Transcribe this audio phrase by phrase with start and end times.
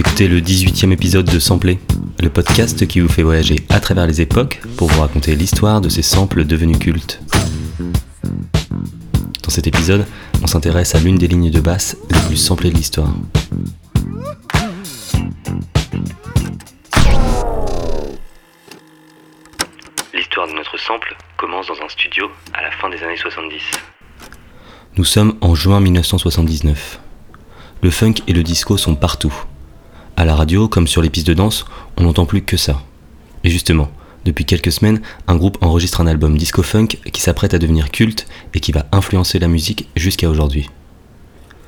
[0.00, 1.78] écoutez le 18e épisode de Sampler,
[2.20, 5.90] le podcast qui vous fait voyager à travers les époques pour vous raconter l'histoire de
[5.90, 7.20] ces samples devenus cultes.
[9.42, 10.06] Dans cet épisode,
[10.42, 13.12] on s'intéresse à l'une des lignes de basse les plus samplées de l'histoire.
[20.14, 23.60] L'histoire de notre sample commence dans un studio à la fin des années 70.
[24.96, 27.00] Nous sommes en juin 1979.
[27.82, 29.34] Le funk et le disco sont partout.
[30.20, 31.64] À la radio, comme sur les pistes de danse,
[31.96, 32.82] on n'entend plus que ça.
[33.42, 33.88] Et justement,
[34.26, 38.60] depuis quelques semaines, un groupe enregistre un album disco-funk qui s'apprête à devenir culte et
[38.60, 40.68] qui va influencer la musique jusqu'à aujourd'hui.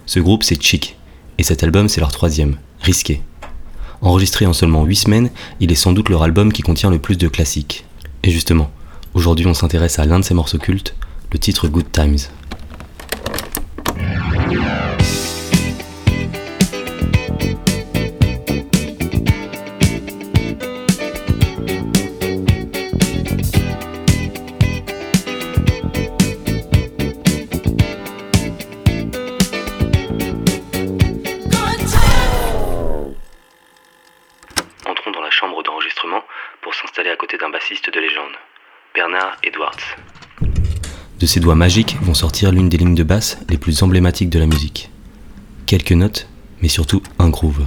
[0.05, 0.99] Ce groupe, c'est Chic,
[1.39, 3.23] et cet album, c'est leur troisième, Risqué.
[4.03, 7.17] Enregistré en seulement 8 semaines, il est sans doute leur album qui contient le plus
[7.17, 7.87] de classiques.
[8.23, 8.71] Et justement,
[9.15, 10.95] aujourd'hui on s'intéresse à l'un de ces morceaux cultes,
[11.33, 12.19] le titre Good Times.
[41.33, 44.45] Ses doigts magiques vont sortir l'une des lignes de basse les plus emblématiques de la
[44.45, 44.91] musique.
[45.65, 46.29] Quelques notes,
[46.61, 47.65] mais surtout un groove.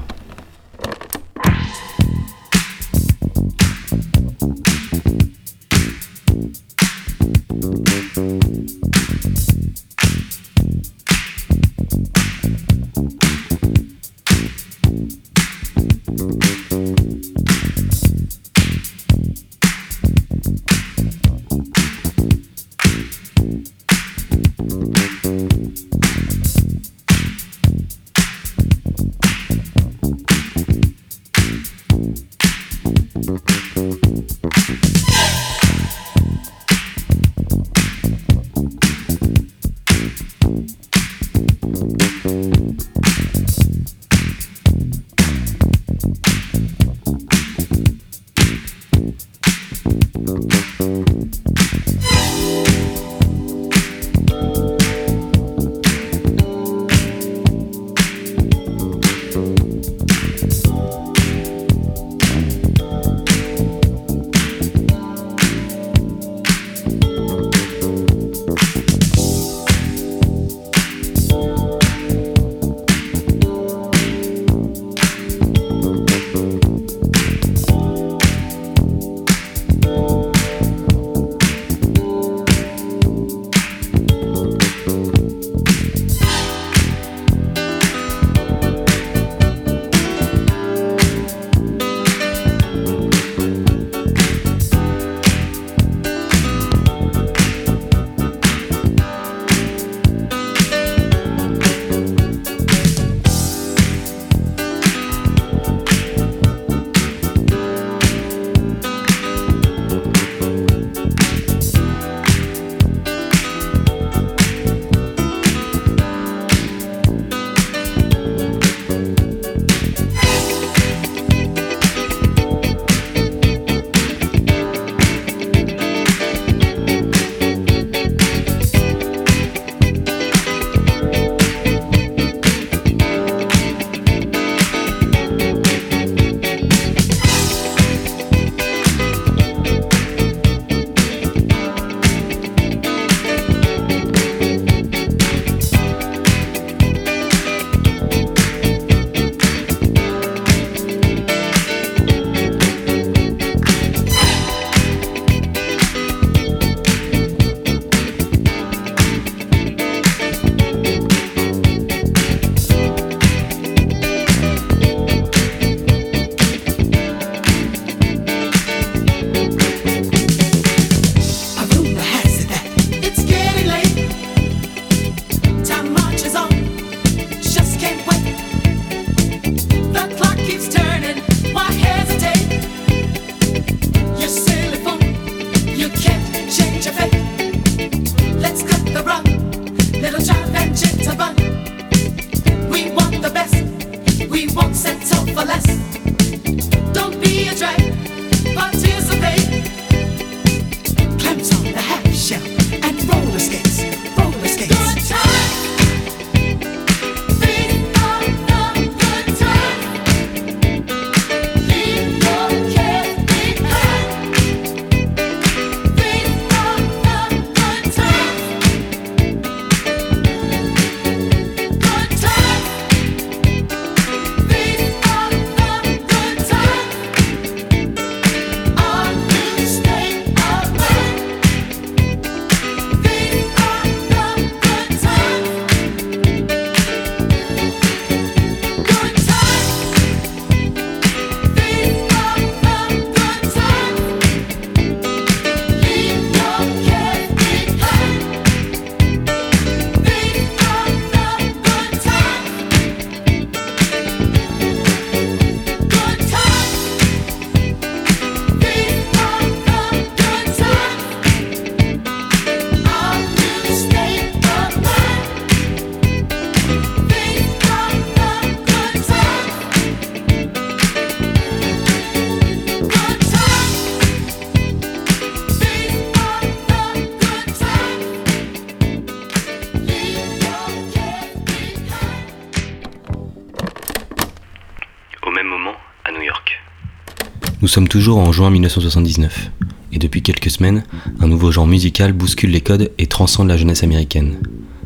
[287.75, 289.51] Sommes toujours en juin 1979,
[289.91, 290.85] et depuis quelques semaines,
[291.19, 294.37] un nouveau genre musical bouscule les codes et transcende la jeunesse américaine.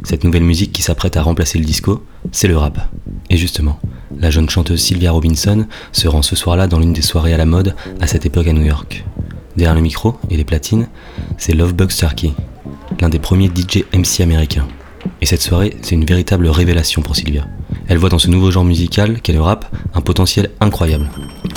[0.02, 2.80] Cette nouvelle musique qui s'apprête à remplacer le disco, c'est le rap.
[3.30, 3.80] Et justement,
[4.18, 7.46] la jeune chanteuse Sylvia Robinson se rend ce soir-là dans l'une des soirées à la
[7.46, 9.06] mode à cette époque à New York.
[9.56, 10.88] Derrière le micro et les platines,
[11.38, 12.32] c'est Lovebug Starkey,
[13.02, 14.68] l'un des premiers DJ MC américains.
[15.22, 17.46] Et cette soirée, c'est une véritable révélation pour Sylvia.
[17.88, 21.08] Elle voit dans ce nouveau genre musical, qu'est le rap, un potentiel incroyable.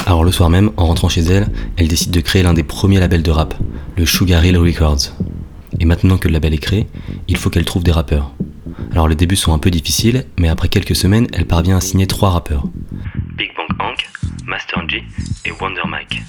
[0.07, 2.99] Alors le soir même, en rentrant chez elle, elle décide de créer l'un des premiers
[2.99, 3.55] labels de rap,
[3.97, 5.13] le Sugar Hill Records.
[5.81, 6.87] Et maintenant que le label est créé,
[7.29, 8.33] il faut qu'elle trouve des rappeurs.
[8.93, 12.07] Alors les débuts sont un peu difficiles, mais après quelques semaines, elle parvient à signer
[12.07, 12.65] trois rappeurs.
[13.37, 14.09] Big Bang Hank,
[14.47, 15.05] Master G
[15.45, 16.23] et Wonder Mike.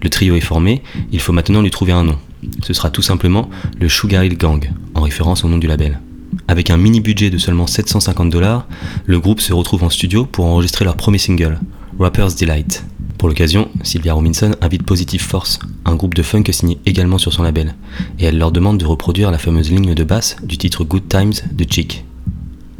[0.00, 2.18] Le trio est formé, il faut maintenant lui trouver un nom.
[2.62, 3.50] Ce sera tout simplement
[3.80, 6.00] le Sugar Hill Gang, en référence au nom du label.
[6.48, 8.66] Avec un mini budget de seulement 750 dollars,
[9.04, 11.60] le groupe se retrouve en studio pour enregistrer leur premier single,
[11.98, 12.84] Rapper's Delight.
[13.22, 17.44] Pour l'occasion, Sylvia Robinson invite Positive Force, un groupe de funk signé également sur son
[17.44, 17.76] label,
[18.18, 21.34] et elle leur demande de reproduire la fameuse ligne de basse du titre Good Times
[21.52, 22.04] de Chick.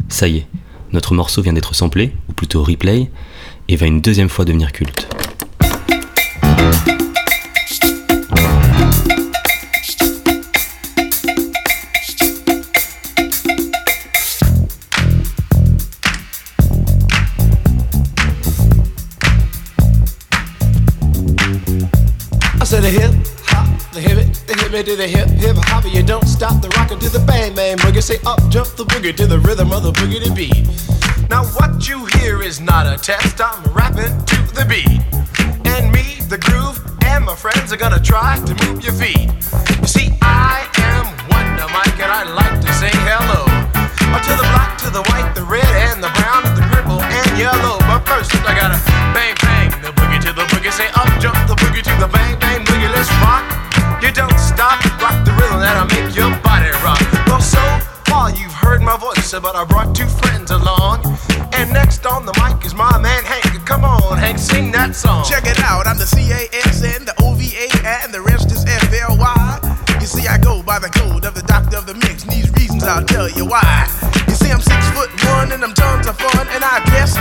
[0.09, 0.47] Ça y est,
[0.93, 3.09] notre morceau vient d'être samplé, ou plutôt replay,
[3.69, 5.07] et va une deuxième fois devenir culte.
[22.81, 23.13] The hip
[23.53, 25.85] hop, the hip it, the hip it to the hip hip hop.
[25.85, 28.03] You don't stop the rockin' to the bang bang boogie.
[28.03, 30.65] Say up jump the boogie to the rhythm of the boogie to beat.
[31.29, 33.43] Now what you hear is not a test.
[33.43, 35.05] I'm rapping to the beat,
[35.69, 39.29] and me, the groove, and my friends are gonna try to move your feet.
[39.81, 43.45] You see, I am Wonder Mike, and I like to say hello
[43.85, 47.39] uh, to the black, to the white, the red, and the brown, the purple and
[47.39, 47.77] yellow.
[47.85, 48.92] But first, I gotta
[59.03, 61.03] voice, but I brought two friends along.
[61.59, 63.67] And next on the mic is my man Hank.
[63.67, 65.25] Come on, Hank, sing that song.
[65.25, 67.67] Check it out, I'm the CASN, the OVA,
[68.03, 69.99] and the rest is FLY.
[70.01, 72.51] You see, I go by the code of the doctor of the mix, and these
[72.53, 73.91] reasons I'll tell you why.
[74.29, 77.19] You see, I'm six foot one, and I'm tons of fun, and I dress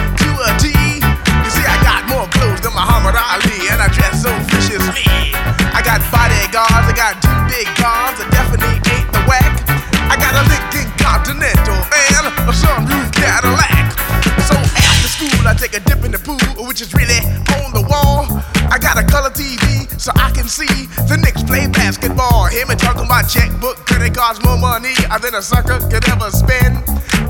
[21.12, 22.48] the Knicks play basketball.
[22.48, 26.32] Him and talking my checkbook, credit cards more money uh, than a sucker could ever
[26.32, 26.80] spend.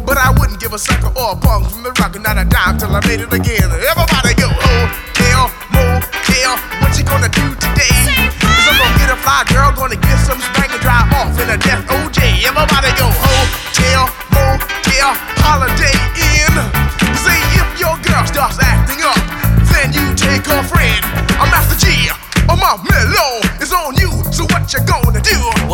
[0.05, 2.77] But I wouldn't give a sucker or a punk from the rock, not a dime
[2.77, 3.73] till I made it again.
[3.73, 4.85] Everybody go, oh,
[5.17, 7.97] hell, motel, what you gonna do today?
[8.38, 11.50] Cause I'm gonna get a fly girl, gonna get some spank and drive off in
[11.50, 12.45] a death OJ.
[12.45, 13.40] Everybody go, hotel,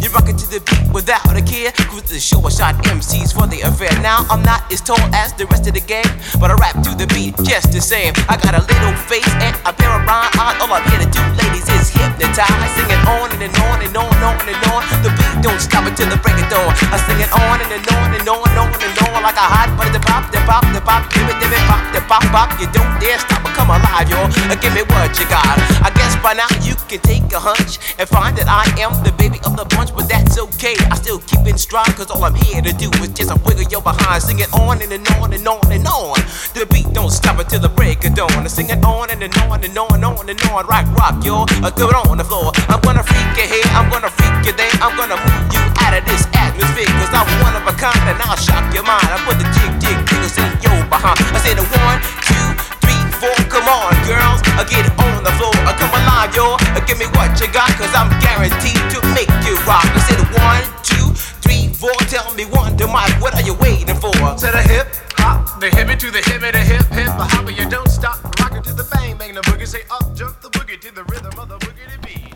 [0.00, 1.72] You're rocking to the beat without a care.
[1.90, 3.92] Cruise the show, I shot MCs for the affair.
[4.00, 6.06] Now I'm not as tall as the rest of the gang,
[6.40, 8.12] but I rap to the beat just the same.
[8.28, 10.56] I got a little face and a pair of rhyme eyes.
[10.60, 12.70] All I'm here to do, ladies, is hypnotize.
[12.76, 14.80] Singing on and, and on and on and on and on.
[15.04, 16.72] The beat don't stop until the break of dawn.
[16.92, 19.44] I sing it on and, and on and on and on and on like a
[19.44, 19.92] hot butter.
[19.92, 22.48] The pop, the pop, the pop, give it, give it, pop, the pop, pop.
[22.60, 24.24] You don't dare stop or come alive, yo.
[24.60, 25.44] Give me what you got.
[25.84, 29.12] I guess by now you can take a hunch and find that I am the
[29.12, 30.76] baby of the bunch, but that's okay.
[30.90, 33.68] I still keep in stride, cause all I'm here to do is just a wiggle
[33.68, 34.22] your behind.
[34.22, 36.16] Sing it on and, and on and on and on.
[36.56, 38.32] The beat don't stop until the break of dawn.
[38.32, 40.66] I sing it on and, and on and on and on and on.
[40.66, 41.44] Rock, rock, yo.
[41.60, 42.52] Uh, throw it on the floor.
[42.68, 44.72] I'm gonna freak you here, I'm gonna freak you there.
[44.80, 48.20] I'm gonna move you out of this atmosphere, cause I'm one of a kind and
[48.24, 49.08] I'll shock your mind.
[49.08, 51.20] I put the jig, jig, jiggles in your behind.
[51.32, 52.48] I say the one, two,
[52.84, 53.32] three, four.
[53.48, 55.52] Come on, girls, I get it on the floor.
[55.64, 56.60] I come alive, yo.
[56.86, 59.86] Give me what you got, cause I'm guaranteed to make you rock.
[59.86, 61.94] I said one, two, three, four.
[62.12, 64.12] Tell me wonder, Mike, what are you waiting for?
[64.12, 67.88] To the hip hop, the hippie to the hippie, the hip hip hop, you don't
[67.88, 71.04] stop, rockin' to the bang bang, the boogie say up, jump the boogie to the
[71.04, 72.34] rhythm of the boogie to beat.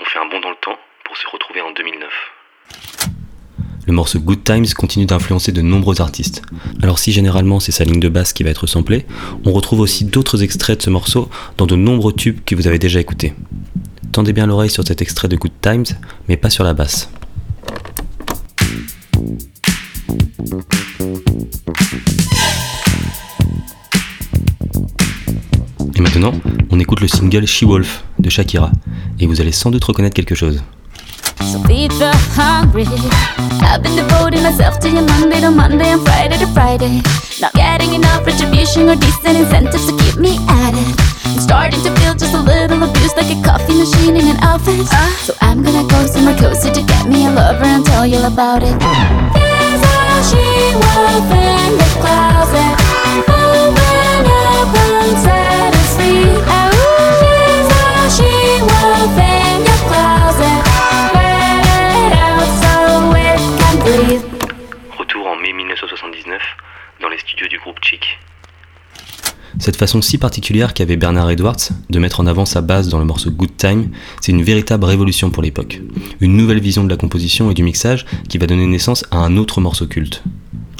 [0.00, 2.10] On fait un bond dans le temps pour se retrouver en 2009.
[3.86, 6.42] Le morceau Good Times continue d'influencer de nombreux artistes.
[6.82, 9.04] Alors si généralement c'est sa ligne de basse qui va être samplée,
[9.44, 12.78] on retrouve aussi d'autres extraits de ce morceau dans de nombreux tubes que vous avez
[12.78, 13.34] déjà écoutés.
[14.12, 15.84] Tendez bien l'oreille sur cet extrait de Good Times,
[16.28, 17.10] mais pas sur la basse.
[25.96, 26.32] Et maintenant,
[26.70, 28.72] on écoute le single She-Wolf de Shakira,
[29.20, 30.62] et vous allez sans doute reconnaître quelque chose.
[31.50, 32.86] So feed the hungry.
[33.62, 37.02] I've been devoting myself to you Monday to Monday and Friday to Friday.
[37.40, 41.14] Not getting enough retribution or decent incentives to keep me at it.
[41.26, 44.90] I'm starting to feel just a little abused like a coffee machine in an office.
[45.26, 48.62] So I'm gonna go somewhere cozy to get me a lover and tell you about
[48.62, 48.76] it.
[49.34, 50.44] There's a she
[50.78, 53.33] wolf in the closet.
[69.74, 71.56] Cette façon si particulière qu'avait Bernard Edwards
[71.90, 73.88] de mettre en avant sa basse dans le morceau Good Time,
[74.20, 75.82] c'est une véritable révolution pour l'époque.
[76.20, 79.36] Une nouvelle vision de la composition et du mixage qui va donner naissance à un
[79.36, 80.22] autre morceau culte.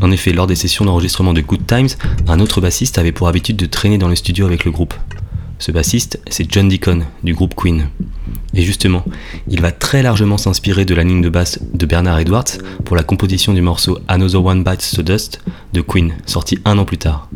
[0.00, 1.88] En effet, lors des sessions d'enregistrement de Good Times,
[2.28, 4.94] un autre bassiste avait pour habitude de traîner dans les studios avec le groupe.
[5.58, 7.88] Ce bassiste, c'est John Deacon du groupe Queen.
[8.54, 9.04] Et justement,
[9.48, 12.44] il va très largement s'inspirer de la ligne de basse de Bernard Edwards
[12.84, 15.40] pour la composition du morceau Another One Bites the Dust
[15.72, 17.28] de Queen, sorti un an plus tard.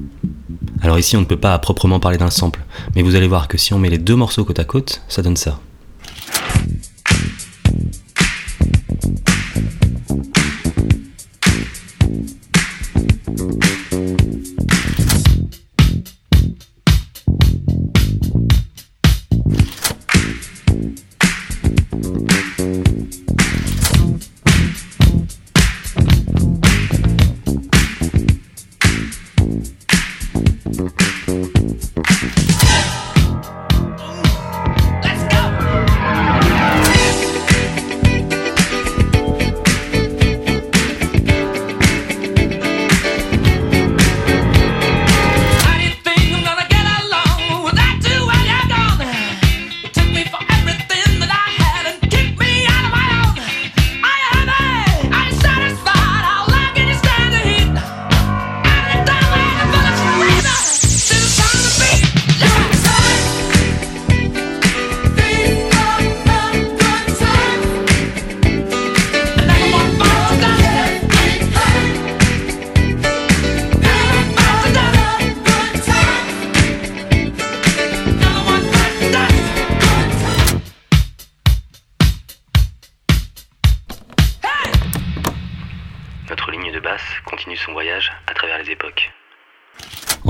[0.81, 2.61] Alors ici, on ne peut pas proprement parler d'un sample,
[2.95, 5.23] mais vous allez voir que si on met les deux morceaux côte à côte, ça
[5.23, 5.59] donne ça.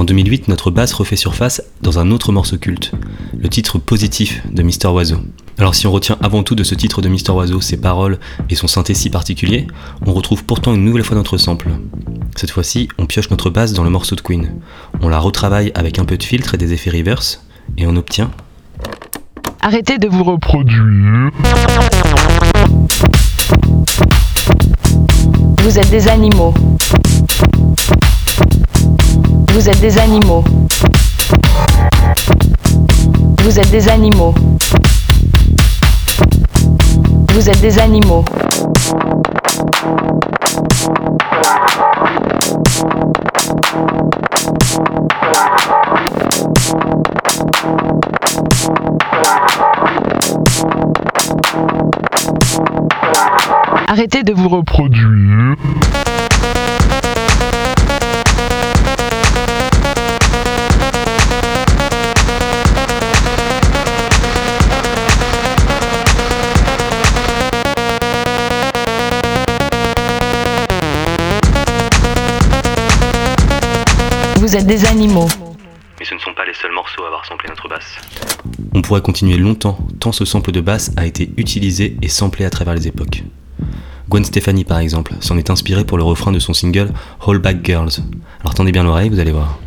[0.09, 2.93] 2008, notre basse refait surface dans un autre morceau culte,
[3.38, 5.19] le titre positif de Mister Oiseau.
[5.59, 8.55] Alors si on retient avant tout de ce titre de Mister Oiseau ses paroles et
[8.55, 9.67] son synthé si particulier,
[10.07, 11.69] on retrouve pourtant une nouvelle fois notre sample.
[12.37, 14.50] Cette fois-ci, on pioche notre basse dans le morceau de Queen.
[15.03, 17.45] On la retravaille avec un peu de filtre et des effets reverse,
[17.77, 18.31] et on obtient
[19.61, 21.31] Arrêtez de vous reproduire.
[25.62, 26.55] Vous êtes des animaux.
[29.59, 30.45] Vous êtes des animaux.
[33.43, 34.33] Vous êtes des animaux.
[37.35, 38.25] Vous êtes des animaux.
[53.88, 55.57] Arrêtez de vous reproduire.
[74.49, 75.28] Vous êtes des animaux.
[76.00, 77.85] Mais ce ne sont pas les seuls morceaux à avoir samplé notre basse.
[78.75, 82.49] On pourrait continuer longtemps, tant ce sample de basse a été utilisé et samplé à
[82.49, 83.25] travers les époques.
[84.09, 86.95] Gwen Stefani, par exemple, s'en est inspirée pour le refrain de son single
[87.26, 87.90] Hold Back Girls.
[88.40, 89.59] Alors tendez bien l'oreille, vous allez voir.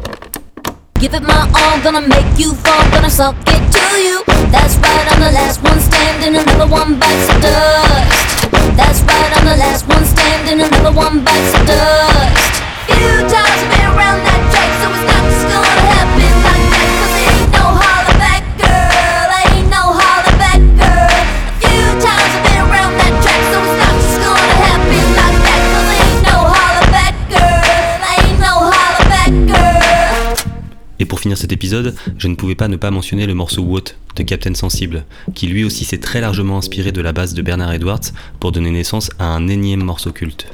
[1.00, 4.24] Give it my all, gonna make you fall, gonna suck it to you.
[4.52, 8.76] That's right, I'm the last one standing, another one bites the dust.
[8.76, 12.64] That's right, I'm the last one standing, another one bites the dust.
[12.90, 14.21] You toss me around
[32.18, 35.63] je ne pouvais pas ne pas mentionner le morceau What de Captain Sensible, qui lui
[35.63, 39.25] aussi s'est très largement inspiré de la base de Bernard Edwards pour donner naissance à
[39.25, 40.48] un énième morceau culte.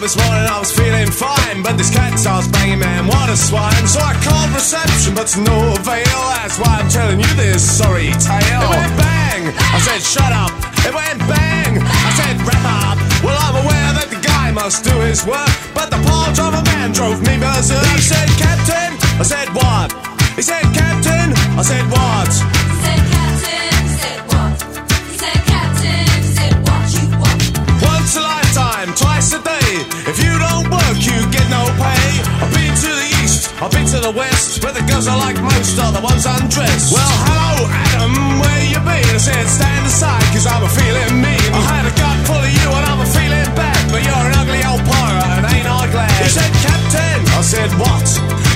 [0.00, 3.86] This morning I was feeling fine, but this cat starts banging, man, what a swine.
[3.86, 6.20] So I called reception, but to no avail.
[6.36, 8.66] That's why I'm telling you this sorry tale.
[8.66, 10.52] It went bang, I said shut up.
[10.84, 12.98] It went bang, I said wrap up.
[13.24, 15.96] Well, I'm aware that the guy must do his work, but the
[16.40, 17.86] of a man drove me berserk.
[17.94, 19.92] He said, Captain, I said what?
[20.36, 22.55] He said, Captain, I said what?
[31.16, 32.04] You get no pay.
[32.44, 35.40] I've been to the east, I've been to the west, where the girls I like
[35.40, 36.92] most are the ones undressed.
[36.92, 38.12] Well, hello, Adam,
[38.44, 39.08] where you been?
[39.16, 41.48] I said, stand aside, cause I'm a feeling mean.
[41.56, 44.36] I had a gut full of you and I'm a feeling bad, but you're an
[44.36, 46.12] ugly old pirate and ain't I glad?
[46.20, 48.06] He said, Captain, I said, what?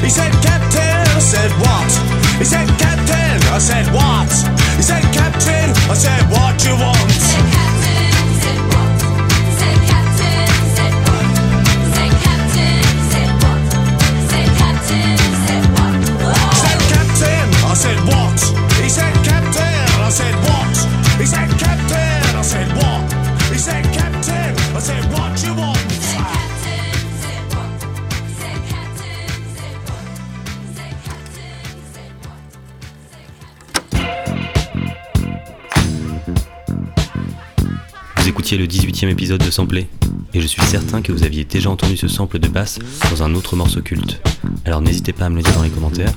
[0.04, 1.88] He said, Captain, I said, what?
[2.36, 4.28] He said, Captain, I said, what?
[4.76, 6.99] He said, Captain, I said, what you want?
[38.56, 39.86] Le 18e épisode de Samplé,
[40.34, 42.78] et je suis certain que vous aviez déjà entendu ce sample de basse
[43.10, 44.20] dans un autre morceau culte.
[44.64, 46.12] Alors n'hésitez pas à me le dire dans les commentaires,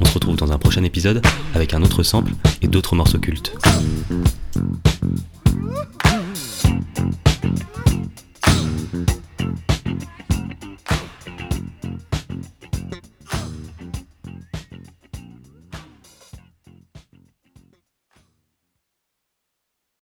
[0.00, 1.22] on se retrouve dans un prochain épisode
[1.54, 3.54] avec un autre sample et d'autres morceaux cultes.